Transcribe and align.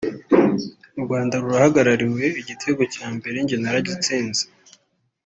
u 0.97 0.99
Rwanda 1.03 1.35
rurahagarariwe 1.41 2.25
igitego 2.41 2.81
cya 2.93 3.05
mbere 3.15 3.35
njye 3.43 3.57
naragitsinze 3.59 4.43